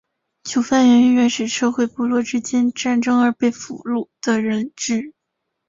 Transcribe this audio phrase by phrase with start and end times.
[0.45, 5.13] 囚犯源于原始社会部落之间战争而被俘虏的人质。